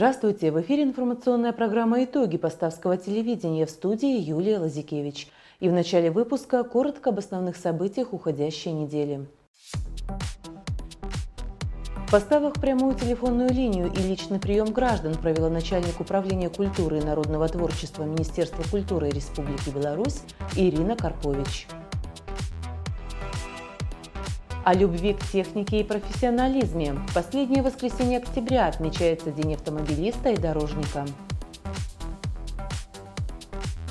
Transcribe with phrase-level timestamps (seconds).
[0.00, 0.50] Здравствуйте!
[0.50, 5.28] В эфире информационная программа «Итоги поставского телевидения» в студии Юлия Лазикевич.
[5.60, 9.26] И в начале выпуска коротко об основных событиях уходящей недели.
[12.06, 17.46] В поставах прямую телефонную линию и личный прием граждан провела начальник управления культуры и народного
[17.48, 20.22] творчества Министерства культуры Республики Беларусь
[20.56, 21.66] Ирина Карпович.
[24.62, 26.92] О любви к технике и профессионализме.
[26.92, 31.06] В последнее воскресенье октября отмечается День автомобилиста и дорожника.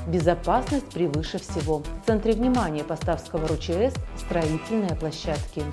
[0.08, 1.80] Безопасность превыше всего.
[1.80, 5.64] В центре внимания Поставского РУЧС– строительные площадки.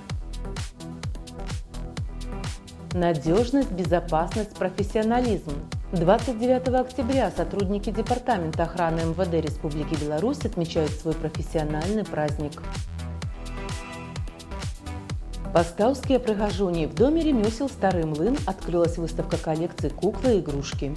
[2.94, 5.52] Надежность, безопасность, профессионализм.
[5.92, 12.62] 29 октября сотрудники Департамента охраны МВД Республики Беларусь отмечают свой профессиональный праздник.
[15.56, 16.84] Поставские прихожуни.
[16.84, 20.94] В доме ремесел «Старый млын» открылась выставка коллекции куклы и игрушки.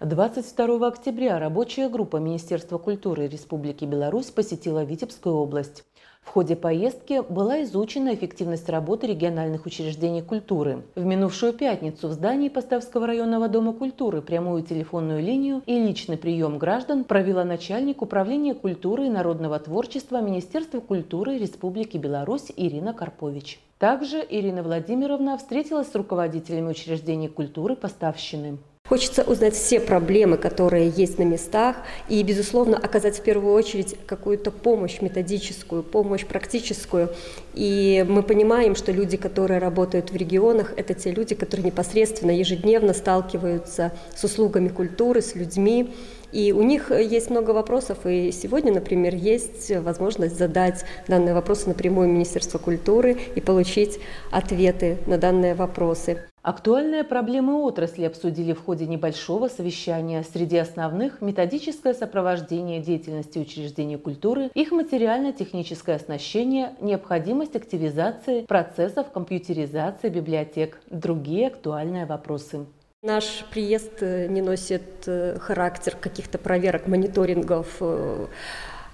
[0.00, 5.84] 22 октября рабочая группа Министерства культуры Республики Беларусь посетила Витебскую область.
[6.30, 10.84] В ходе поездки была изучена эффективность работы региональных учреждений культуры.
[10.94, 16.58] В минувшую пятницу в здании Поставского районного дома культуры прямую телефонную линию и личный прием
[16.58, 23.58] граждан провела начальник управления культуры и народного творчества Министерства культуры Республики Беларусь Ирина Карпович.
[23.80, 28.58] Также Ирина Владимировна встретилась с руководителями учреждений культуры Поставщины.
[28.90, 31.76] Хочется узнать все проблемы, которые есть на местах,
[32.08, 37.10] и, безусловно, оказать в первую очередь какую-то помощь методическую, помощь практическую.
[37.54, 42.92] И мы понимаем, что люди, которые работают в регионах, это те люди, которые непосредственно ежедневно
[42.92, 45.94] сталкиваются с услугами культуры, с людьми.
[46.32, 52.08] И у них есть много вопросов, и сегодня, например, есть возможность задать данные вопросы напрямую
[52.08, 54.00] Министерству культуры и получить
[54.32, 56.24] ответы на данные вопросы.
[56.42, 60.24] Актуальные проблемы отрасли обсудили в ходе небольшого совещания.
[60.24, 70.80] Среди основных– методическое сопровождение деятельности учреждений культуры, их материально-техническое оснащение, необходимость активизации процессов компьютеризации библиотек,
[70.88, 72.64] другие актуальные вопросы.
[73.02, 77.76] Наш приезд э, не носит э, характер каких-то проверок, мониторингов.
[77.80, 78.26] Э,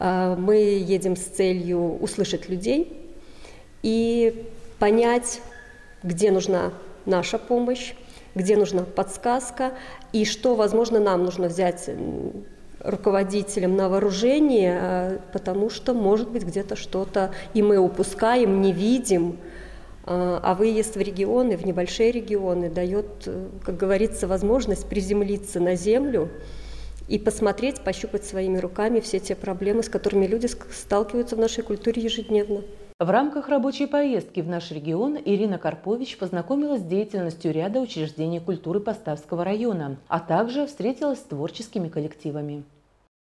[0.01, 3.09] а мы едем с целью услышать людей
[3.83, 4.47] и
[4.81, 5.41] понять,
[6.03, 6.73] где нужна
[7.07, 7.95] наша помощь,
[8.35, 9.73] где нужна подсказка
[10.13, 11.89] и что, возможно, нам нужно взять
[12.81, 19.39] руководителям на вооружение, а, потому что, может быть, где-то что-то и мы упускаем, не видим,
[20.05, 23.29] а, а выезд в регионы, в небольшие регионы дает,
[23.65, 26.29] как говорится, возможность приземлиться на землю
[27.09, 32.03] и посмотреть, пощупать своими руками все те проблемы, с которыми люди сталкиваются в нашей культуре
[32.03, 32.63] ежедневно.
[32.99, 38.81] В рамках рабочей поездки в наш регион Ирина Карпович познакомилась с деятельностью ряда учреждений культуры
[38.81, 42.65] Поставского района, а также встретилась с творческими коллективами.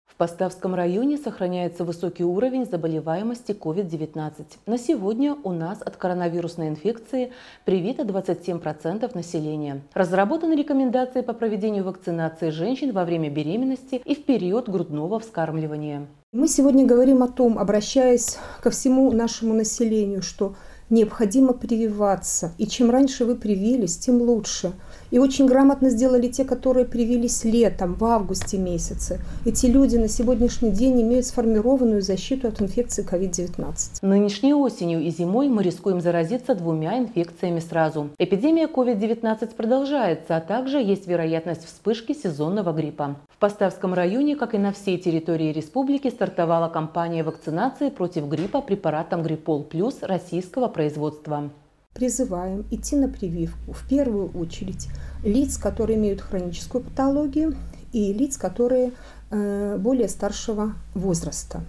[0.06, 4.46] В Поставском районе сохраняется высокий уровень заболеваемости COVID-19.
[4.68, 7.34] На сегодня у нас от коронавирусной инфекции
[7.66, 9.82] привито 27% населения.
[9.94, 16.08] Разработаны рекомендации по проведению вакцинации женщин во время беременности и в период грудного вскармливания.
[16.38, 20.54] Мы сегодня говорим о том, обращаясь ко всему нашему населению, что
[20.88, 22.54] необходимо прививаться.
[22.60, 24.74] И чем раньше вы привились, тем лучше–
[25.12, 29.20] и очень грамотно сделали те, которые привились летом, в августе месяце.
[29.46, 34.00] Эти люди на сегодняшний день имеют сформированную защиту от инфекции COVID-19.
[34.02, 38.10] Нынешней осенью и зимой мы рискуем заразиться двумя инфекциями сразу.
[38.18, 43.18] Эпидемия COVID-19 продолжается, а также есть вероятность вспышки сезонного гриппа.
[43.38, 49.22] В Поставском районе, как и на всей территории республики, стартовала кампания вакцинации против гриппа препаратом
[49.22, 51.52] Гриппол Плюс российского производства
[51.94, 54.88] призываем идти на прививку в первую очередь
[55.24, 57.56] лиц, которые имеют хроническую патологию
[57.94, 58.94] и лиц, которые
[59.30, 61.62] э, более старшего возраста.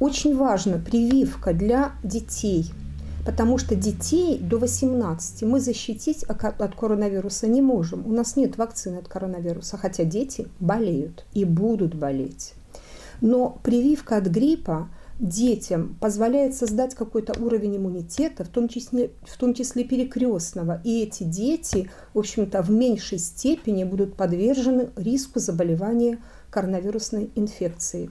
[0.00, 2.72] Очень важна прививка для детей,
[3.26, 8.06] потому что детей до 18 мы защитить от коронавируса не можем.
[8.06, 12.54] У нас нет вакцины от коронавируса, хотя дети болеют и будут болеть.
[13.20, 14.88] Но прививка от гриппа
[15.18, 20.80] детям позволяет создать какой-то уровень иммунитета, в том числе, в том числе перекрестного.
[20.84, 26.18] И эти дети, в общем-то, в меньшей степени будут подвержены риску заболевания
[26.50, 28.10] коронавирусной инфекцией.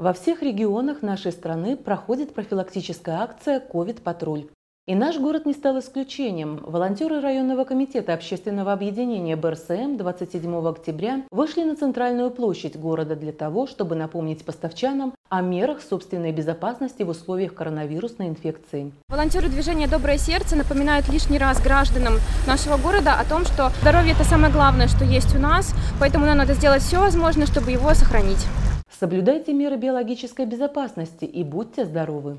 [0.00, 4.46] Во всех регионах нашей страны проходит профилактическая акция «Ковид-патруль».
[4.86, 6.58] И наш город не стал исключением.
[6.62, 13.66] Волонтеры районного комитета общественного объединения БРСМ 27 октября вышли на центральную площадь города для того,
[13.66, 18.92] чтобы напомнить поставчанам о мерах собственной безопасности в условиях коронавирусной инфекции.
[19.10, 22.14] Волонтеры движения «Доброе сердце» напоминают лишний раз гражданам
[22.46, 26.38] нашего города о том, что здоровье– это самое главное, что есть у нас, поэтому нам
[26.38, 28.46] надо сделать все возможное, чтобы его сохранить.
[28.98, 32.38] Соблюдайте меры биологической безопасности и будьте здоровы!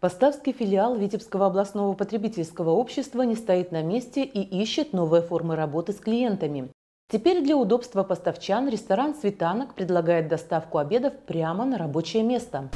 [0.00, 5.92] Поставский филиал Витебского областного потребительского общества не стоит на месте и ищет новые формы работы
[5.92, 6.68] с клиентами.
[7.10, 12.68] Теперь для удобства поставчан ресторан «Светанок» предлагает доставку обедов прямо на рабочее место.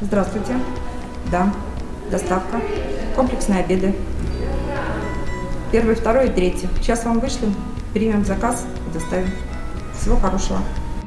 [0.00, 0.54] Здравствуйте.
[1.30, 1.52] Да,
[2.10, 2.60] доставка.
[3.16, 3.94] Комплексные обеды.
[5.72, 6.68] Первый, второй и третий.
[6.80, 7.54] Сейчас вам вышлем,
[7.92, 9.28] примем заказ и доставим.
[9.94, 10.58] Всего хорошего.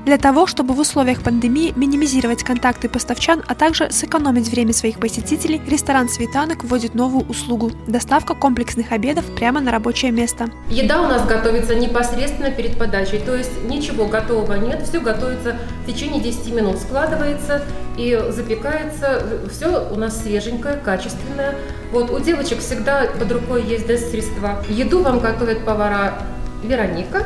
[0.05, 5.59] Для того, чтобы в условиях пандемии минимизировать контакты поставчан, а также сэкономить время своих посетителей,
[5.67, 10.51] ресторан «Светанок» вводит новую услугу– доставка комплексных обедов прямо на рабочее место.
[10.69, 15.91] Еда у нас готовится непосредственно перед подачей, то есть ничего готового нет, все готовится в
[15.91, 17.63] течение 10 минут, складывается
[17.97, 21.55] и запекается, все у нас свеженькое, качественное.
[21.91, 24.63] Вот у девочек всегда под рукой есть средства.
[24.69, 26.19] Еду вам готовят повара
[26.63, 27.25] Вероника,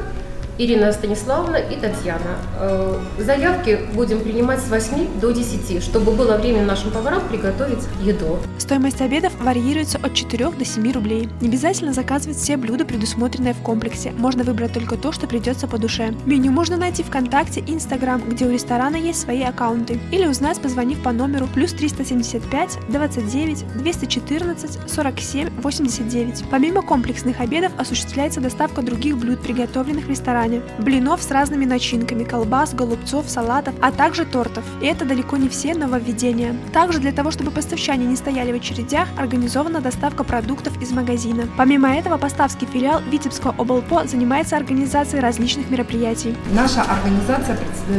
[0.59, 2.37] Ирина Станиславовна и Татьяна.
[2.59, 8.39] Э, заявки будем принимать с 8 до 10, чтобы было время нашим поварам приготовить еду.
[8.57, 11.29] Стоимость обедов варьируется от 4 до 7 рублей.
[11.39, 14.11] Не обязательно заказывать все блюда, предусмотренные в комплексе.
[14.11, 16.13] Можно выбрать только то, что придется по душе.
[16.25, 19.97] Меню можно найти ВКонтакте и Инстаграм, где у ресторана есть свои аккаунты.
[20.11, 26.43] Или узнать, позвонив по номеру плюс 375 29 214 47 89.
[26.51, 30.61] Помимо комплексных обедов осуществляется доставка других блюд, приготовленных в ресторане ресторане.
[30.79, 34.63] Блинов с разными начинками, колбас, голубцов, салатов, а также тортов.
[34.81, 36.55] И это далеко не все нововведения.
[36.73, 41.47] Также для того, чтобы поставщане не стояли в очередях, организована доставка продуктов из магазина.
[41.57, 46.35] Помимо этого, поставский филиал Витебского облпо занимается организацией различных мероприятий.
[46.53, 47.57] Наша организация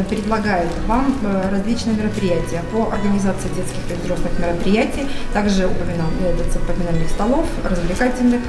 [0.09, 7.47] предлагает вам э, различные мероприятия по организации детских и взрослых мероприятий, также упоминальных, упоминальных столов,
[7.65, 8.41] развлекательных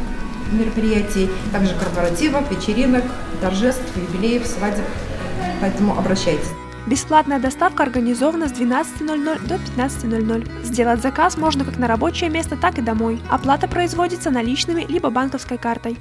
[0.51, 3.03] мероприятий, также корпоративов, вечеринок,
[3.42, 4.86] торжеств, юбилеев, свадеб.
[5.62, 6.50] Поэтому обращайтесь.
[6.88, 10.63] Бесплатная доставка организована с 12.00 до 15.00.
[10.63, 13.21] Сделать заказ можно как на рабочее место, так и домой.
[13.30, 15.98] Оплата производится наличными либо банковской картой.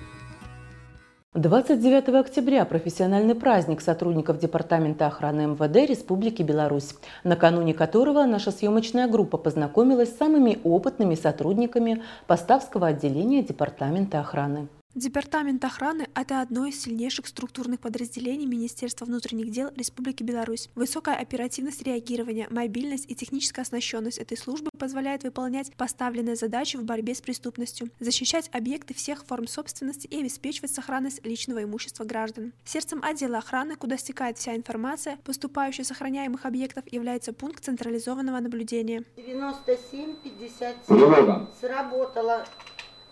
[1.37, 9.38] 29 октября– профессиональный праздник сотрудников Департамента охраны МВД Республики Беларусь, накануне которого наша съемочная группа
[9.38, 14.67] познакомилась с самыми опытными сотрудниками Поставского отделения Департамента охраны.
[14.96, 20.69] Департамент охраны– это одно из сильнейших структурных подразделений Министерства внутренних дел Республики Беларусь.
[20.75, 27.14] Высокая оперативность реагирования, мобильность и техническая оснащенность этой службы позволяет выполнять поставленные задачи в борьбе
[27.14, 32.52] с преступностью, защищать объекты всех форм собственности и обеспечивать сохранность личного имущества граждан.
[32.64, 39.04] Сердцем отдела охраны, куда стекает вся информация, поступающая с охраняемых объектов, является пункт централизованного наблюдения.
[39.16, 42.44] 97-57 сработало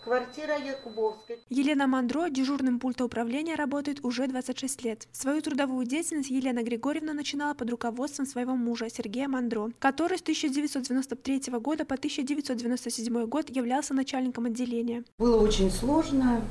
[0.09, 1.37] Квартира Якубовская.
[1.51, 5.07] Елена Мандро дежурным пульта управления работает уже 26 лет.
[5.11, 11.53] Свою трудовую деятельность Елена Григорьевна начинала под руководством своего мужа Сергея Мандро, который с 1993
[11.59, 15.03] года по 1997 год являлся начальником отделения.
[15.19, 16.41] Было очень сложно.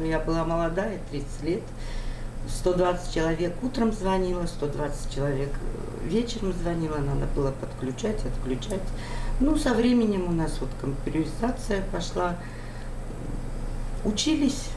[0.00, 1.62] Я, я была молодая, 30 лет.
[2.48, 5.50] 120 человек утром звонила, 120 человек
[6.04, 8.80] вечером звонила, надо было подключать, отключать.
[9.40, 12.36] Ну, со временем у нас вот компьютеризация пошла,
[14.06, 14.68] учились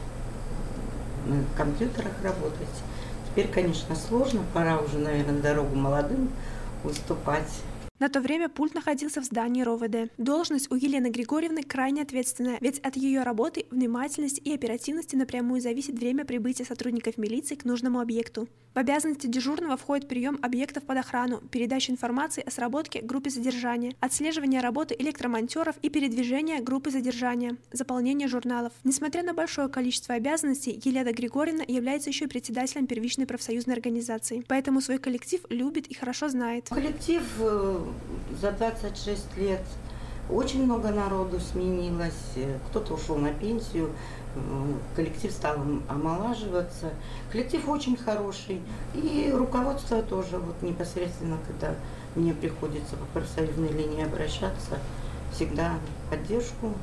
[1.26, 2.68] на компьютерах работать.
[3.26, 6.30] Теперь, конечно, сложно, пора уже, наверное, на дорогу молодым
[6.82, 7.48] выступать.
[8.00, 10.10] На то время пульт находился в здании РОВД.
[10.16, 15.98] Должность у Елены Григорьевны крайне ответственная, ведь от ее работы, внимательности и оперативности напрямую зависит
[15.98, 18.48] время прибытия сотрудников милиции к нужному объекту.
[18.72, 24.62] В обязанности дежурного входит прием объектов под охрану, передача информации о сработке группы задержания, отслеживание
[24.62, 28.72] работы электромонтеров и передвижение группы задержания, заполнение журналов.
[28.84, 34.80] Несмотря на большое количество обязанностей, Елена Григорьевна является еще и председателем первичной профсоюзной организации, поэтому
[34.80, 36.68] свой коллектив любит и хорошо знает.
[36.68, 37.89] Коллектив э,
[38.40, 39.62] за 26 лет
[40.30, 42.34] очень много народу сменилось,
[42.68, 43.90] кто-то ушел на пенсию,
[44.94, 45.56] коллектив стал
[45.88, 46.90] омолаживаться.
[47.32, 48.62] Коллектив очень хороший.
[48.94, 51.74] И руководство тоже, вот непосредственно, когда
[52.14, 54.78] мне приходится по профсоюзной линии обращаться,
[55.32, 55.74] всегда
[56.10, 56.74] поддержку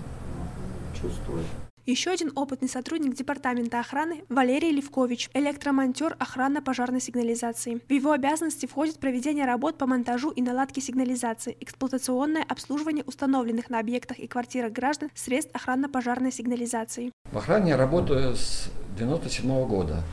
[0.93, 1.43] чувствую.
[1.87, 7.79] Еще один опытный сотрудник департамента охраны Валерий Левкович, электромонтер охранно-пожарной сигнализации.
[7.87, 13.79] В его обязанности входит проведение работ по монтажу и наладке сигнализации, эксплуатационное обслуживание установленных на
[13.79, 17.13] объектах и квартирах граждан средств охранно-пожарной сигнализации.
[17.31, 20.03] В охране я работаю с 1997 года.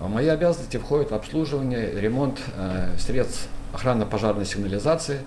[0.00, 5.20] В мои обязанности входит обслуживание, ремонт э, средств охранно-пожарной сигнализации,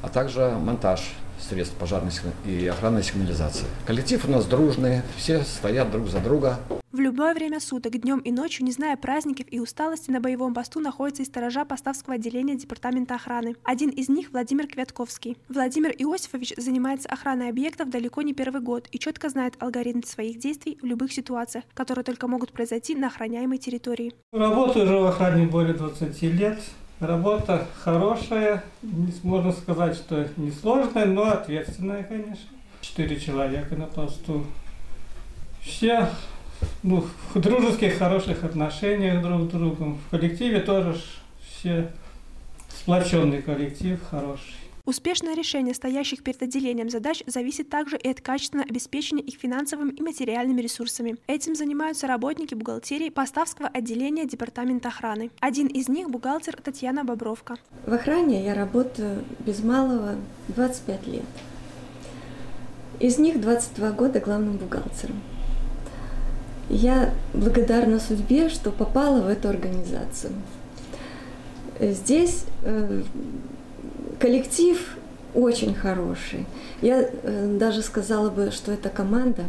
[0.00, 1.12] а также монтаж
[1.44, 2.12] средств пожарной
[2.46, 3.66] и охранной сигнализации.
[3.86, 6.58] Коллектив у нас дружный, все стоят друг за друга.
[6.94, 10.78] В любое время суток, днем и ночью, не зная праздников и усталости, на боевом посту
[10.78, 13.56] находятся и сторожа Поставского отделения Департамента охраны.
[13.64, 15.36] Один из них– Владимир Квятковский.
[15.48, 20.78] Владимир Иосифович занимается охраной объектов далеко не первый год и четко знает алгоритм своих действий
[20.80, 24.14] в любых ситуациях, которые только могут произойти на охраняемой территории.
[24.32, 26.60] Работаю уже в охране более 20 лет.
[27.06, 28.64] Работа хорошая,
[29.22, 32.48] можно сказать, что несложная, но ответственная, конечно.
[32.80, 34.44] Четыре человека на посту.
[35.60, 36.08] Все
[36.82, 39.98] ну, в дружеских, хороших отношениях друг с другом.
[40.06, 40.96] В коллективе тоже
[41.46, 41.90] все
[42.68, 44.54] сплоченный коллектив, хороший.
[44.86, 50.02] Успешное решение стоящих перед отделением задач зависит также и от качественного обеспечения их финансовыми и
[50.02, 51.16] материальными ресурсами.
[51.26, 55.30] Этим занимаются работники бухгалтерии Поставского отделения Департамента охраны.
[55.40, 57.56] Один из них– бухгалтер Татьяна Бобровка.
[57.86, 60.16] В охране я работаю без малого
[60.48, 61.22] 25 лет.
[63.00, 65.22] Из них 22 года главным бухгалтером.
[66.68, 70.34] Я благодарна судьбе, что попала в эту организацию.
[71.80, 73.02] Здесь э,
[74.24, 74.78] коллектив
[75.34, 76.46] очень хороший.
[76.80, 79.44] Я э, даже сказала бы, что это команда,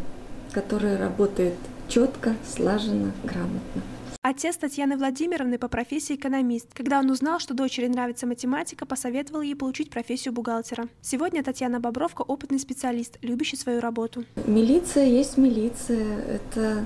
[0.51, 1.53] которая работает
[1.87, 3.81] четко, слаженно, грамотно.
[4.21, 6.67] Отец Татьяны Владимировны по профессии экономист.
[6.73, 10.89] Когда он узнал, что дочери нравится математика, посоветовал ей получить профессию бухгалтера.
[11.01, 14.25] Сегодня Татьяна Бобровка– опытный специалист, любящий свою работу.
[14.45, 16.19] Милиция есть милиция.
[16.19, 16.83] Это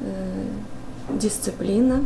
[0.00, 0.44] э,
[1.18, 2.04] дисциплина.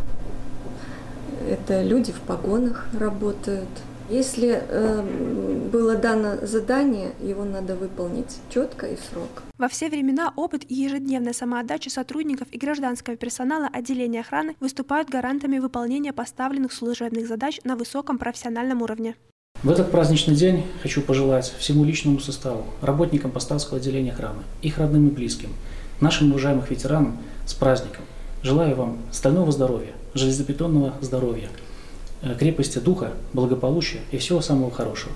[1.50, 3.68] Это люди в погонах работают–
[4.10, 5.02] если э,
[5.72, 9.42] было дано задание, его надо выполнить четко и в срок.
[9.56, 15.58] Во все времена опыт и ежедневная самоотдача сотрудников и гражданского персонала отделения охраны выступают гарантами
[15.58, 19.16] выполнения поставленных служебных задач на высоком профессиональном уровне.
[19.62, 25.08] В этот праздничный день хочу пожелать всему личному составу, работникам Поставского отделения охраны, их родным
[25.08, 25.48] и близким,
[26.00, 28.04] нашим уважаемых ветеранам с праздником.
[28.42, 31.48] Желаю вам стального здоровья, железобетонного здоровья–
[32.38, 35.12] крепости духа, благополучия и всего самого хорошего.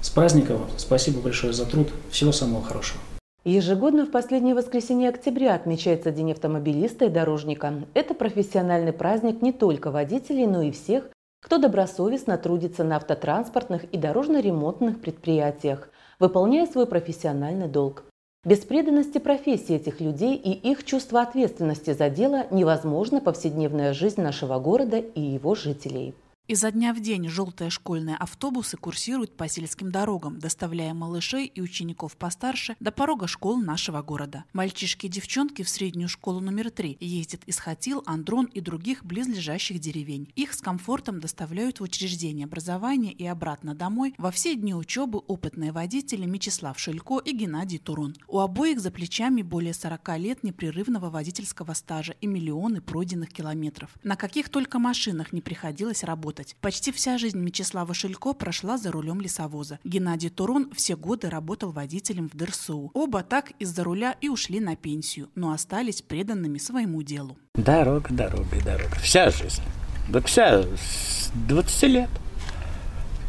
[0.00, 0.58] С праздником!
[0.76, 1.88] Спасибо большое за труд.
[2.10, 3.00] Всего самого хорошего.
[3.44, 7.74] Ежегодно в последнее воскресенье октября отмечается День автомобилиста и дорожника.
[7.94, 11.10] Это профессиональный праздник не только водителей, но и всех,
[11.42, 15.88] кто добросовестно трудится на автотранспортных и дорожно-ремонтных предприятиях,
[16.20, 18.04] выполняя свой профессиональный долг.
[18.44, 24.58] Без преданности профессии этих людей и их чувства ответственности за дело невозможна повседневная жизнь нашего
[24.60, 26.14] города и его жителей.
[26.52, 32.18] Изо дня в день желтые школьные автобусы курсируют по сельским дорогам, доставляя малышей и учеников
[32.18, 34.44] постарше до порога школ нашего города.
[34.52, 39.78] Мальчишки и девчонки в среднюю школу номер три ездят из Хатил, Андрон и других близлежащих
[39.78, 40.30] деревень.
[40.36, 45.72] Их с комфортом доставляют в учреждение образования и обратно домой во все дни учебы опытные
[45.72, 48.14] водители Мечислав Шелько и Геннадий Турон.
[48.28, 53.88] У обоих за плечами более 40 лет непрерывного водительского стажа и миллионы пройденных километров.
[54.02, 56.56] На каких только машинах не приходилось работать работать.
[56.60, 59.78] Почти вся жизнь Мечислава Шелько прошла за рулем лесовоза.
[59.84, 62.90] Геннадий Турон все годы работал водителем в ДРСУ.
[62.94, 67.36] Оба так из-за руля и ушли на пенсию, но остались преданными своему делу.
[67.54, 68.94] Дорога, дорога и дорога.
[69.02, 69.62] Вся жизнь.
[70.08, 72.10] Да вся с 20 лет.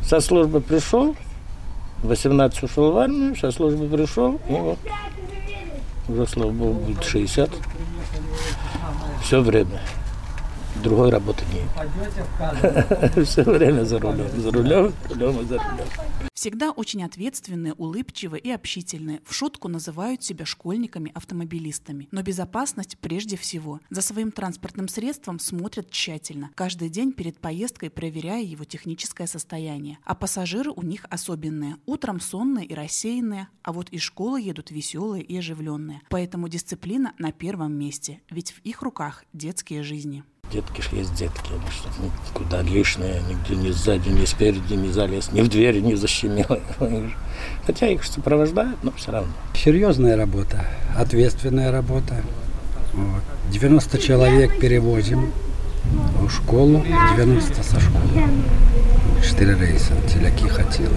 [0.02, 1.16] Со службы пришел,
[2.04, 4.80] 18 ушел в армию, со службы пришел, и вот
[6.10, 7.50] уже, слава богу, будет 60.
[9.22, 9.80] Все время
[10.84, 13.26] другой работы нет.
[13.28, 15.88] Все время за рулем, за рулем, рулем за рулем.
[16.44, 19.22] Всегда очень ответственные, улыбчивые и общительные.
[19.24, 22.10] В шутку называют себя школьниками-автомобилистами.
[22.12, 23.80] Но безопасность прежде всего.
[23.90, 26.50] За своим транспортным средством смотрят тщательно.
[26.56, 30.00] Каждый день перед поездкой проверяя его техническое состояние.
[30.04, 31.78] А пассажиры у них особенные.
[31.86, 36.02] Утром сонные и рассеянные, а вот из школы едут веселые и оживленные.
[36.10, 38.22] Поэтому дисциплина на первом месте.
[38.30, 40.26] Ведь в их руках детские жизни.
[40.54, 44.92] Детки ж есть детки, ну что, ну, куда лишнее, нигде ни сзади, ни спереди не
[44.92, 46.60] залез, ни в двери не защемило.
[47.66, 49.34] Хотя их сопровождают, но все равно.
[49.56, 50.64] Серьезная работа,
[50.96, 52.22] ответственная работа.
[52.94, 53.24] Вот.
[53.52, 55.32] 90 человек перевозим
[56.20, 56.86] в школу,
[57.18, 58.24] 90 со школы.
[59.24, 60.90] Четыре рейса, теляки хотели.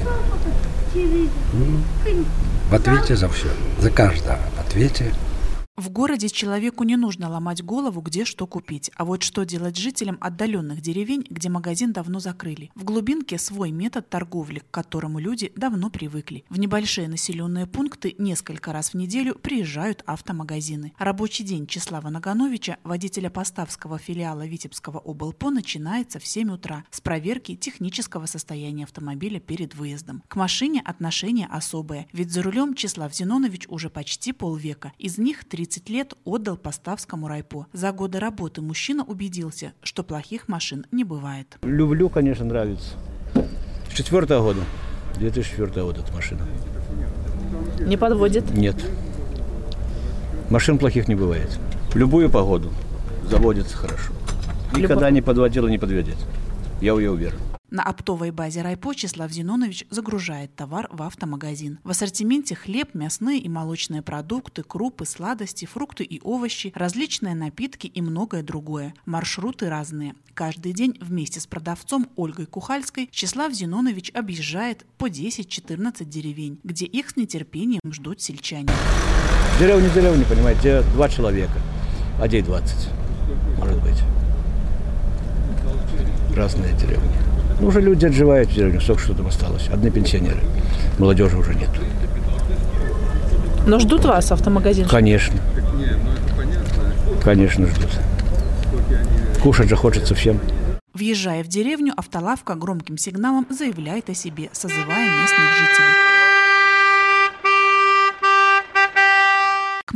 [2.68, 3.48] В ответе за все,
[3.80, 5.14] за каждого в ответе.
[5.76, 8.90] В городе человеку не нужно ломать голову, где что купить.
[8.96, 12.70] А вот что делать жителям отдаленных деревень, где магазин давно закрыли.
[12.74, 16.46] В глубинке свой метод торговли, к которому люди давно привыкли.
[16.48, 20.94] В небольшие населенные пункты несколько раз в неделю приезжают автомагазины.
[20.96, 27.54] Рабочий день Числава Нагановича, водителя поставского филиала Витебского облпо, начинается в 7 утра с проверки
[27.54, 30.22] технического состояния автомобиля перед выездом.
[30.26, 34.94] К машине отношение особое, ведь за рулем Числав Зинонович уже почти полвека.
[34.96, 37.66] Из них 30 лет отдал Поставскому райпо.
[37.72, 41.58] За годы работы мужчина убедился, что плохих машин не бывает.
[41.62, 42.90] Люблю, конечно, нравится.
[43.90, 44.60] С четвертого года.
[45.18, 46.42] 2004 года эта машина.
[47.80, 48.48] Не подводит?
[48.54, 48.76] Нет.
[50.50, 51.58] Машин плохих не бывает.
[51.90, 52.72] В любую погоду
[53.28, 54.12] заводится хорошо.
[54.76, 56.16] Никогда не подводил и не подведет.
[56.80, 57.40] Я в ее уверен.
[57.76, 61.78] На оптовой базе Райпо Числав Зинонович загружает товар в автомагазин.
[61.84, 68.00] В ассортименте хлеб, мясные и молочные продукты, крупы, сладости, фрукты и овощи, различные напитки и
[68.00, 68.94] многое другое.
[69.04, 70.14] Маршруты разные.
[70.32, 77.10] Каждый день вместе с продавцом Ольгой Кухальской Числав Зинонович объезжает по 10-14 деревень, где их
[77.10, 78.70] с нетерпением ждут сельчане.
[79.60, 81.60] Деревня, деревня, понимаете, два человека,
[82.18, 82.88] а дей 20,
[83.58, 83.98] может быть.
[86.34, 87.25] Разные деревни.
[87.60, 89.68] Ну, уже люди отживают в деревне, сколько что там осталось.
[89.72, 90.40] Одни пенсионеры.
[90.98, 91.70] Молодежи уже нет.
[93.66, 94.86] Но ждут вас автомагазин?
[94.88, 95.38] Конечно.
[97.22, 97.90] Конечно, ждут.
[99.42, 100.40] Кушать же хочется всем.
[100.94, 106.15] Въезжая в деревню, автолавка громким сигналом заявляет о себе, созывая местных жителей.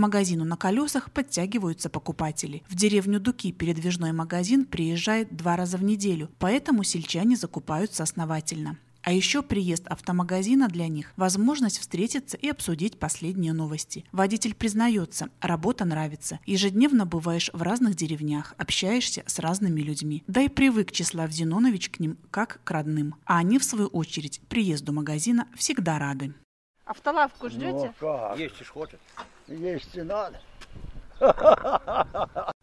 [0.00, 2.64] Магазину на колесах подтягиваются покупатели.
[2.68, 8.78] В деревню Дуки передвижной магазин приезжает два раза в неделю, поэтому сельчане закупаются основательно.
[9.02, 14.04] А еще приезд автомагазина для них– возможность встретиться и обсудить последние новости.
[14.12, 16.38] Водитель признается, работа нравится.
[16.44, 20.22] Ежедневно бываешь в разных деревнях, общаешься с разными людьми.
[20.26, 23.14] Да и привык Числав Зинонович к ним как к родным.
[23.24, 26.34] А они, в свою очередь, приезду магазина всегда рады.
[26.84, 27.72] Автолавку ждете?
[27.72, 28.38] Ну, как?
[28.38, 29.00] Есть хочет.
[29.50, 30.40] Есть и надо.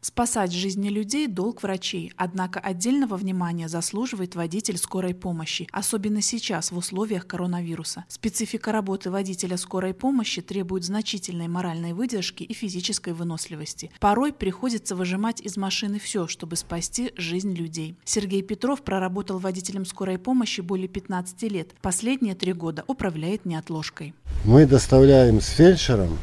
[0.01, 6.77] Спасать жизни людей– долг врачей, однако отдельного внимания заслуживает водитель скорой помощи, особенно сейчас в
[6.77, 8.05] условиях коронавируса.
[8.07, 13.91] Специфика работы водителя скорой помощи требует значительной моральной выдержки и физической выносливости.
[13.99, 17.95] Порой приходится выжимать из машины все, чтобы спасти жизнь людей.
[18.05, 21.75] Сергей Петров проработал водителем скорой помощи более 15 лет.
[21.81, 24.15] Последние три года управляет неотложкой.
[24.45, 26.17] Мы доставляем с фельдшером,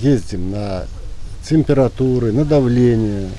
[0.00, 0.84] ездим на
[1.48, 3.30] температуры, на давление.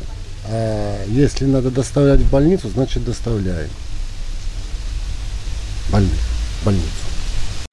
[0.50, 3.70] А если надо доставлять в больницу, значит доставляем.
[5.90, 6.20] Больных,
[6.62, 7.17] в больницу.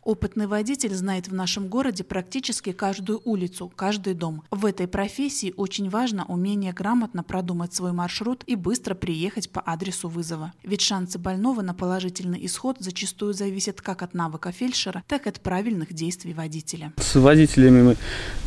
[0.05, 4.43] Опытный водитель знает в нашем городе практически каждую улицу, каждый дом.
[4.51, 10.11] В этой профессии очень важно умение грамотно продумать свой маршрут и быстро приехать по адресу
[10.11, 10.53] вызова.
[10.63, 15.41] Ведь шансы больного на положительный исход зачастую зависят как от навыка фельдшера, так и от
[15.41, 16.93] правильных действий водителя.
[16.99, 17.97] С водителями мы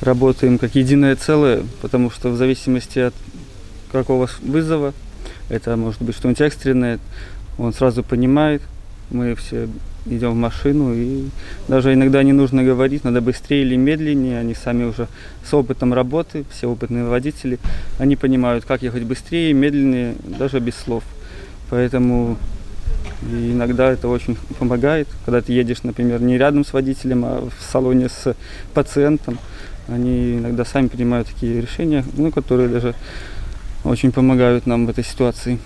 [0.02, 3.15] работаем как единое целое, потому что в зависимости от
[3.91, 4.93] какого вызова,
[5.50, 7.00] это может быть что-нибудь экстренное,
[7.58, 8.62] он сразу понимает,
[9.10, 9.67] мы все
[10.10, 11.26] идем в машину, и
[11.67, 15.08] даже иногда не нужно говорить, надо быстрее или медленнее, они сами уже
[15.43, 17.60] с опытом работы, все опытные водители,
[18.00, 21.04] они понимают, как ехать быстрее, медленнее, даже без слов.
[21.70, 22.38] Поэтому
[23.24, 27.72] и иногда это очень помогает, когда ты едешь, например, не рядом с водителем, а в
[27.72, 28.36] салоне с
[28.74, 29.39] пациентом.
[29.88, 32.93] Они иногда сами принимают такие решения, ну, которые даже
[33.84, 35.60] очень помогают нам в этой ситуации.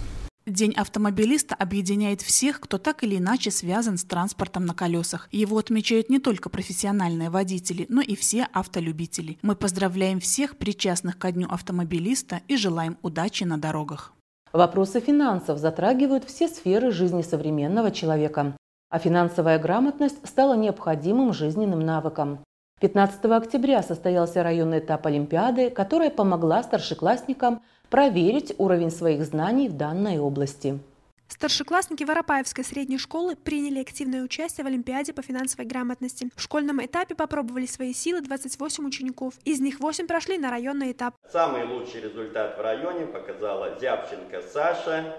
[0.48, 5.30] День автомобилиста объединяет всех, кто так или иначе связан с транспортом на колесах.
[5.32, 9.38] Его отмечают не только профессиональные водители, но и все автолюбители.
[9.44, 14.14] Мы поздравляем всех причастных ко Дню автомобилиста и желаем удачи на дорогах.
[14.52, 18.58] Вопросы финансов затрагивают все сферы жизни современного человека,
[18.90, 22.40] а финансовая грамотность стала необходимым жизненным навыком.
[22.80, 30.18] 15 октября состоялся районный этап Олимпиады, которая помогла старшеклассникам проверить уровень своих знаний в данной
[30.18, 30.80] области.
[31.28, 36.30] Старшеклассники Воропаевской средней школы приняли активное участие в Олимпиаде по финансовой грамотности.
[36.36, 39.34] В школьном этапе попробовали свои силы 28 учеников.
[39.46, 41.16] Из них 8 прошли на районный этап.
[41.32, 45.18] Самый лучший результат в районе показала Зябченко Саша,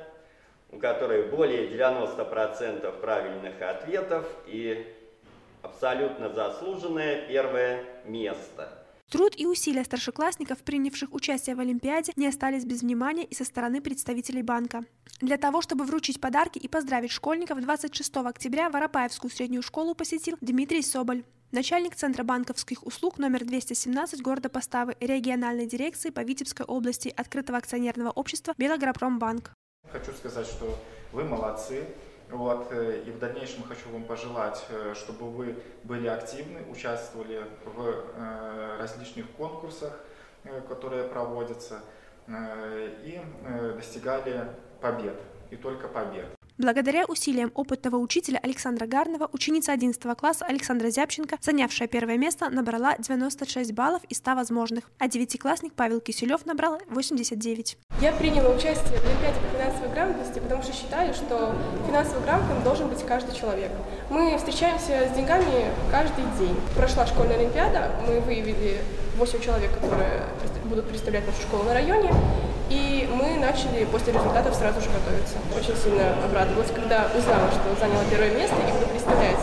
[0.71, 4.87] у которой более 90% правильных ответов и
[5.63, 8.82] абсолютно заслуженное первое место.
[9.13, 13.83] Труд и усилия старшеклассников, принявших участие в Олимпиаде, не остались без внимания и со стороны
[13.83, 14.87] представителей банка.
[15.21, 20.81] Для того, чтобы вручить подарки и поздравить школьников, 26 октября Воропаевскую среднюю школу посетил Дмитрий
[20.81, 21.25] Соболь.
[21.51, 28.13] Начальник Центра банковских услуг номер 217 города Поставы региональной дирекции по Витебской области открытого акционерного
[28.13, 29.53] общества Белограпромбанк.
[29.91, 30.79] Хочу сказать, что
[31.13, 31.85] вы молодцы.
[32.33, 37.87] Вот, э, и в дальнейшем хочу вам пожелать, э, чтобы вы были активны, участвовали в
[37.87, 40.01] э, различных конкурсах,
[40.69, 41.83] которые проводятся,
[42.27, 43.21] и
[43.77, 44.49] достигали
[44.81, 46.27] побед, и только побед.
[46.63, 52.95] Благодаря усилиям опытного учителя Александра Гарнова, ученица 11 класса Александра Зябченко, занявшая первое место, набрала
[52.99, 57.79] 96 баллов из 100 возможных, а девятиклассник Павел Киселев набрал 89.
[58.01, 61.53] Я приняла участие в Олимпиаде по финансовой грамотности, потому что считаю, что
[61.85, 63.73] финансово грамотным должен быть каждый человек.
[64.09, 66.55] Мы встречаемся с деньгами каждый день.
[66.77, 68.79] Прошла школьная Олимпиада, мы выявили
[69.17, 70.23] 8 человек, которые
[70.65, 72.11] будут представлять нашу школу на районе.
[72.71, 75.37] И мы начали после результатов сразу же готовиться.
[75.55, 79.37] Очень сильно обрадовалась, когда узнала, что заняла первое место и буду представлять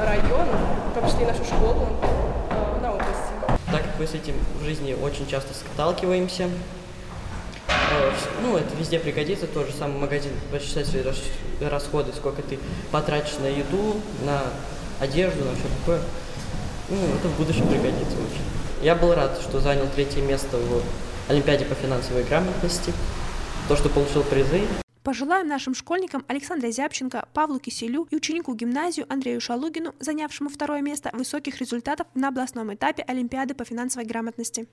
[0.00, 0.48] район,
[0.90, 1.86] в том числе и нашу школу
[2.50, 3.32] э, на области.
[3.70, 6.50] Так как мы с этим в жизни очень часто сталкиваемся,
[7.68, 8.10] э,
[8.42, 11.04] ну, это везде пригодится, тот же самый магазин, посчитать свои
[11.60, 12.58] расходы, сколько ты
[12.90, 14.42] потратишь на еду, на
[14.98, 16.00] одежду, на все такое.
[16.88, 18.65] Ну, это в будущем пригодится очень.
[18.82, 20.82] Я был рад, что занял третье место в
[21.30, 22.92] Олимпиаде по финансовой грамотности,
[23.68, 24.60] то, что получил призы.
[25.02, 31.10] Пожелаем нашим школьникам Александре Зябченко, Павлу Киселю и ученику гимназию Андрею Шалугину, занявшему второе место,
[31.14, 34.66] высоких результатов на областном этапе Олимпиады по финансовой грамотности.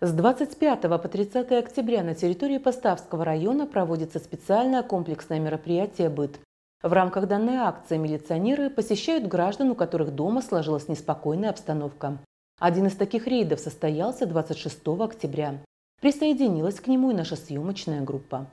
[0.00, 6.40] С 25 по 30 октября на территории Поставского района проводится специальное комплексное мероприятие «Быт».
[6.82, 12.18] В рамках данной акции милиционеры посещают граждан, у которых дома сложилась неспокойная обстановка.
[12.60, 15.64] Один из таких рейдов состоялся 26 октября.
[16.02, 18.46] Присоединилась к нему и наша съемочная группа.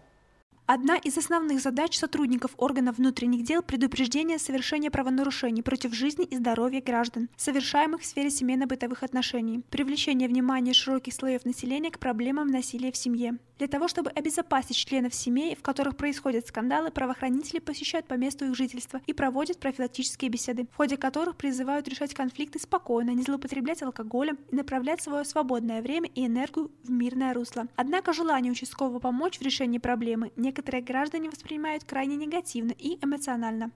[0.65, 6.81] Одна из основных задач сотрудников органов внутренних дел– предупреждение совершения правонарушений против жизни и здоровья
[6.81, 12.97] граждан, совершаемых в сфере семейно-бытовых отношений, привлечение внимания широких слоев населения к проблемам насилия в
[12.97, 13.37] семье.
[13.59, 18.55] Для того, чтобы обезопасить членов семей, в которых происходят скандалы, правоохранители посещают по месту их
[18.55, 24.37] жительства и проводят профилактические беседы, в ходе которых призывают решать конфликты спокойно, не злоупотреблять алкоголем
[24.51, 27.67] и направлять свое свободное время и энергию в мирное русло.
[27.75, 33.71] Однако желание участкового помочь в решении проблемы не некоторые граждане воспринимают крайне негативно и эмоционально.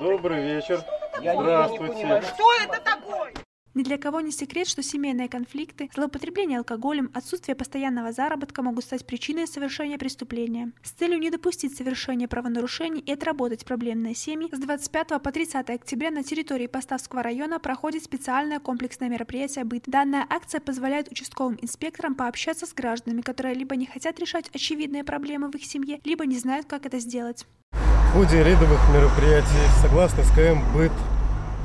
[0.00, 0.82] Добрый вечер.
[1.18, 2.22] Здравствуйте.
[2.22, 3.43] Что это такое?
[3.74, 9.04] Ни для кого не секрет, что семейные конфликты, злоупотребление алкоголем, отсутствие постоянного заработка могут стать
[9.04, 10.70] причиной совершения преступления.
[10.84, 16.12] С целью не допустить совершения правонарушений и отработать проблемные семьи, с 25 по 30 октября
[16.12, 19.82] на территории Поставского района проходит специальное комплексное мероприятие «Быт».
[19.86, 25.50] Данная акция позволяет участковым инспекторам пообщаться с гражданами, которые либо не хотят решать очевидные проблемы
[25.50, 27.44] в их семье, либо не знают, как это сделать.
[27.72, 29.48] В ходе рейдовых мероприятий,
[29.82, 30.92] согласно СКМ «Быт»,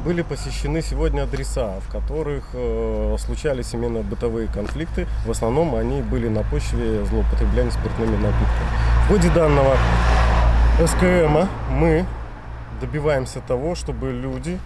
[0.03, 5.07] были посещены сегодня адреса, в которых э, случались семейно-бытовые конфликты.
[5.25, 8.69] В основном они были на почве злоупотребления спиртными напитками.
[9.05, 9.75] В ходе данного
[10.85, 12.05] СКМа мы
[12.79, 14.59] добиваемся того, чтобы люди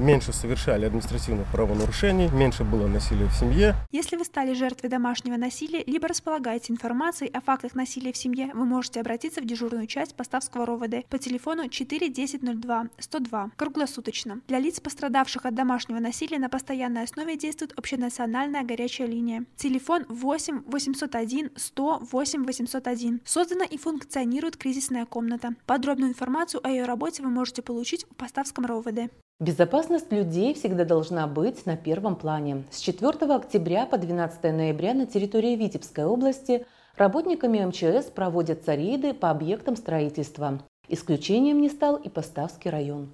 [0.00, 3.76] меньше совершали административных правонарушений, меньше было насилия в семье.
[3.90, 8.64] Если вы стали жертвой домашнего насилия, либо располагаете информацией о фактах насилия в семье, вы
[8.64, 14.40] можете обратиться в дежурную часть Поставского РОВД по телефону 41002 102 круглосуточно.
[14.48, 19.44] Для лиц, пострадавших от домашнего насилия, на постоянной основе действует общенациональная горячая линия.
[19.56, 23.20] Телефон 8 801 100 8 801.
[23.24, 25.54] Создана и функционирует кризисная комната.
[25.66, 29.10] Подробную информацию о ее работе вы можете получить в Поставском РОВД.
[29.40, 32.64] Безопасность людей всегда должна быть на первом плане.
[32.70, 36.66] С 4 октября по 12 ноября на территории Витебской области
[36.98, 40.60] работниками МЧС проводятся рейды по объектам строительства.
[40.88, 43.08] Исключением не стал и Поставский район.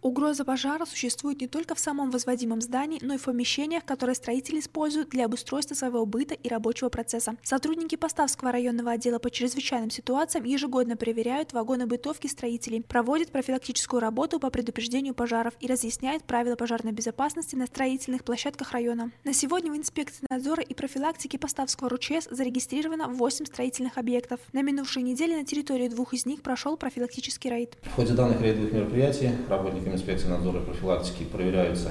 [0.00, 4.60] Угроза пожара существует не только в самом возводимом здании, но и в помещениях, которые строители
[4.60, 7.36] используют для обустройства своего быта и рабочего процесса.
[7.42, 14.38] Сотрудники Поставского районного отдела по чрезвычайным ситуациям ежегодно проверяют вагоны бытовки строителей, проводят профилактическую работу
[14.38, 19.10] по предупреждению пожаров и разъясняют правила пожарной безопасности на строительных площадках района.
[19.24, 24.38] На сегодня в инспекции надзора и профилактики Поставского РУЧС зарегистрировано 8 строительных объектов.
[24.52, 27.76] На минувшей неделе на территории двух из них прошел профилактический рейд.
[27.82, 31.90] В ходе данных рейдовых мероприятий работники инспекции надзора и профилактики проверяются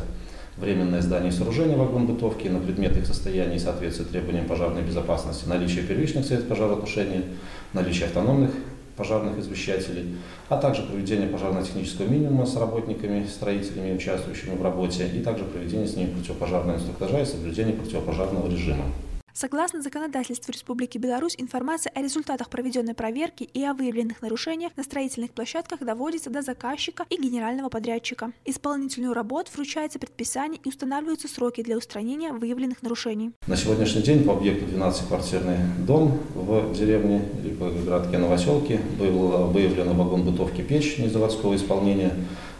[0.58, 5.84] временное здание и сооружение вагон-бытовки на предмет их состояния и соответствия требованиям пожарной безопасности, наличие
[5.84, 7.24] первичных средств пожаротушения,
[7.74, 8.52] наличие автономных
[8.96, 10.18] пожарных извещателей,
[10.50, 15.96] а также проведение пожарно-технического минимума с работниками, строителями, участвующими в работе, и также проведение с
[15.96, 18.86] ними противопожарного инструктажа и соблюдение противопожарного режима.
[19.40, 25.30] Согласно законодательству Республики Беларусь, информация о результатах проведенной проверки и о выявленных нарушениях на строительных
[25.30, 28.32] площадках доводится до заказчика и генерального подрядчика.
[28.46, 33.32] Исполнительную работ вручается предписание и устанавливаются сроки для устранения выявленных нарушений.
[33.46, 40.24] На сегодняшний день по объекту 12-квартирный дом в деревне или городке Новоселке было выявлено вагон
[40.24, 42.12] бытовки печь незаводского исполнения,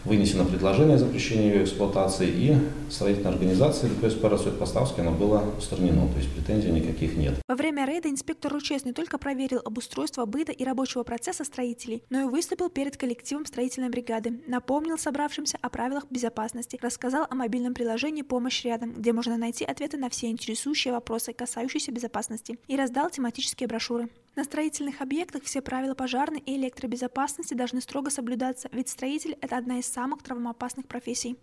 [0.04, 2.56] вынесено предложение о запрещении ее эксплуатации и
[2.90, 4.54] строительной организации ЛПСП «Рассвет
[4.98, 7.34] оно было устранено, то есть претензий никаких нет.
[7.46, 12.22] Во время рейда инспектор РУЧС не только проверил обустройство быта и рабочего процесса строителей, но
[12.22, 18.22] и выступил перед коллективом строительной бригады, напомнил собравшимся о правилах безопасности, рассказал о мобильном приложении
[18.22, 23.68] «Помощь рядом», где можно найти ответы на все интересующие вопросы, касающиеся безопасности, и раздал тематические
[23.68, 24.08] брошюры.
[24.38, 29.80] На строительных объектах все правила пожарной и электробезопасности должны строго соблюдаться, ведь строитель– это одна
[29.80, 31.36] из самых травмоопасных профессий.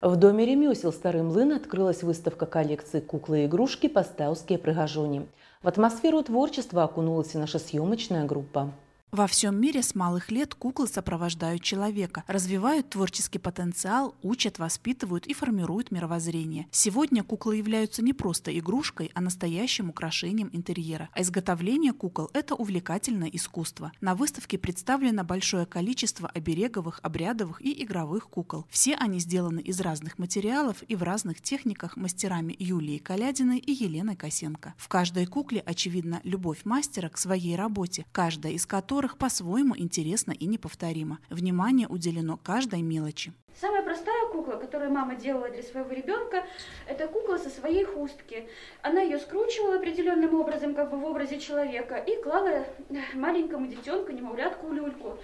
[0.00, 5.26] В доме ремесел «Старый млын» открылась выставка коллекции куклы и игрушки «Поставские пригожуни».
[5.62, 8.72] В атмосферу творчества окунулась и наша съемочная группа.
[9.10, 15.32] Во всем мире с малых лет куклы сопровождают человека, развивают творческий потенциал, учат, воспитывают и
[15.32, 16.66] формируют мировоззрение.
[16.72, 21.08] Сегодня куклы являются не просто игрушкой, а настоящим украшением интерьера.
[21.14, 23.92] А изготовление кукол– это увлекательное искусство.
[24.02, 28.66] На выставке представлено большое количество обереговых, обрядовых и игровых кукол.
[28.68, 34.16] Все они сделаны из разных материалов и в разных техниках мастерами Юлии Калядиной и Еленой
[34.16, 34.74] Косенко.
[34.76, 40.32] В каждой кукле, очевидно, любовь мастера к своей работе, каждая из которых которых по-своему интересно
[40.32, 41.20] и неповторимо.
[41.30, 43.32] Внимание уделено каждой мелочи.
[43.60, 46.44] Самая простая кукла, которую мама делала для своего ребенка,
[46.88, 48.48] это кукла со своей хустки.
[48.82, 52.66] Она ее скручивала определенным образом, как бы в образе человека, и клала
[53.14, 55.16] маленькому детенку, немовлятку люльку.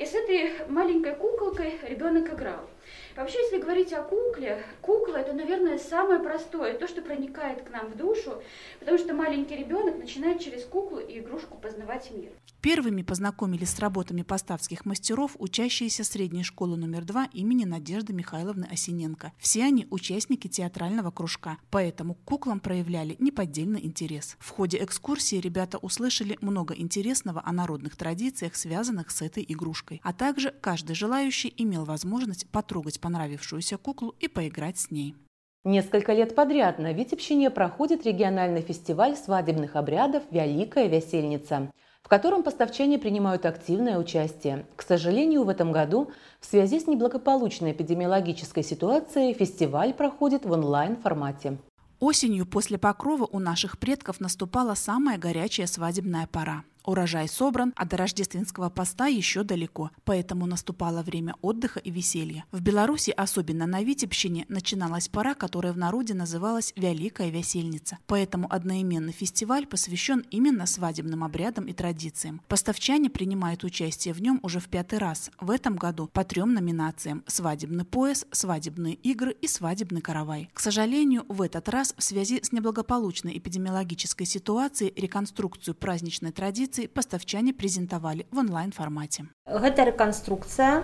[0.00, 2.68] И с этой маленькой куколкой ребенок играл.
[3.16, 7.88] Вообще, если говорить о кукле, кукла это, наверное, самое простое, то, что проникает к нам
[7.88, 8.42] в душу,
[8.78, 12.30] потому что маленький ребенок начинает через куклу и игрушку познавать мир.
[12.60, 19.32] Первыми познакомились с работами поставских мастеров учащиеся средней школы номер два имени Надежды Михайловны Осиненко.
[19.38, 24.36] Все они участники театрального кружка, поэтому к куклам проявляли неподдельный интерес.
[24.38, 30.12] В ходе экскурсии ребята услышали много интересного о народных традициях, связанных с этой игрушкой, а
[30.12, 35.14] также каждый желающий имел возможность потрогать понравившуюся куклу и поиграть с ней.
[35.64, 41.70] Несколько лет подряд на Витебщине проходит региональный фестиваль свадебных обрядов «Великая весельница»
[42.02, 44.66] в котором поставчане принимают активное участие.
[44.76, 51.58] К сожалению, в этом году в связи с неблагополучной эпидемиологической ситуацией фестиваль проходит в онлайн-формате.
[52.00, 56.64] Осенью после покрова у наших предков наступала самая горячая свадебная пора.
[56.84, 62.44] Урожай собран, а до рождественского поста еще далеко, поэтому наступало время отдыха и веселья.
[62.50, 67.98] В Беларуси, особенно на Витебщине, начиналась пора, которая в народе называлась «Великая весельница».
[68.06, 72.40] Поэтому одноименный фестиваль посвящен именно свадебным обрядам и традициям.
[72.48, 75.30] Поставчане принимают участие в нем уже в пятый раз.
[75.40, 80.50] В этом году по трем номинациям– свадебный пояс, свадебные игры и свадебный каравай.
[80.52, 86.88] К сожалению, в этот раз в связи с неблагополучной эпидемиологической ситуацией реконструкцию праздничной традиции экспазіцыі
[86.88, 89.28] пастаўчане прэзентавалі в онлайн-фармаце.
[89.46, 90.82] Гэта рэканструкцыя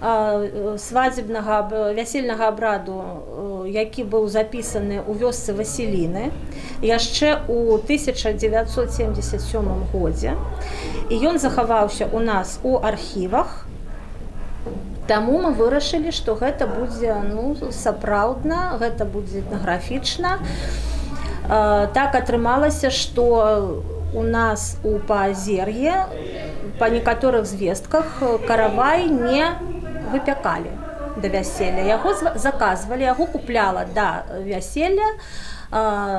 [0.00, 6.30] а, э, свадебнага э, вясельнага абраду э, які быў запісаны ў вёсцы васіліны
[6.82, 10.36] яшчэ ў 1977 годзе.
[11.10, 13.66] І ён захаваўся ў нас у архівах.
[15.08, 20.38] Таму мы вырашылі што гэта будзе ну сапраўдна гэта будзе этнаграфічна.
[21.48, 26.06] А, так атрымалася што нас у Паазер'е
[26.78, 29.52] па некаторых звестках каравай не
[30.12, 30.70] выпякалі
[31.18, 31.82] да вяселля.
[31.82, 35.18] Яго заказвалі, яго купляла да вяселля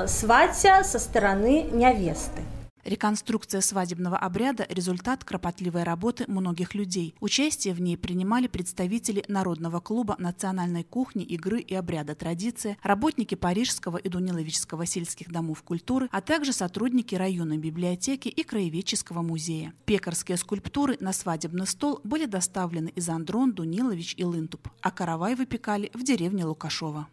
[0.07, 2.43] свацця са стороны нявесты.
[2.89, 7.13] Реконструкция свадебного обряда– результат кропотливой работы многих людей.
[7.19, 13.97] Участие в ней принимали представители Народного клуба национальной кухни, игры и обряда «Традиция», работники Парижского
[13.97, 19.71] и Дуниловичского сельских домов культуры, а также сотрудники районной библиотеки и краеведческого музея.
[19.85, 25.91] Пекарские скульптуры на свадебный стол были доставлены из Андрон, Дунилович и Лынтуп, а каравай выпекали
[25.93, 27.07] в деревне Лукашова.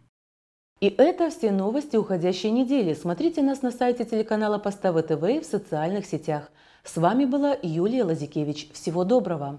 [0.81, 2.93] И это все новости уходящей недели.
[2.93, 6.51] Смотрите нас на сайте телеканала Поставы ТВ и в социальных сетях.
[6.85, 8.71] С вами была Юлия Лазикевич.
[8.73, 9.59] Всего доброго!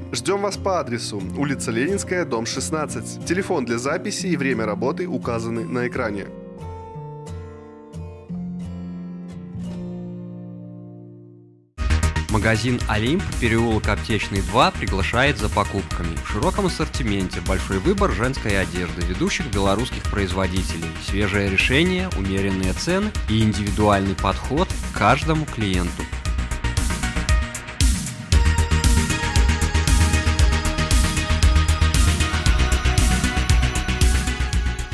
[0.11, 3.25] Ждем вас по адресу улица Ленинская, дом 16.
[3.25, 6.27] Телефон для записи и время работы указаны на экране.
[12.31, 16.15] Магазин «Олимп», переулок Аптечный 2 приглашает за покупками.
[16.23, 23.43] В широком ассортименте большой выбор женской одежды ведущих белорусских производителей, свежее решение, умеренные цены и
[23.43, 26.03] индивидуальный подход к каждому клиенту.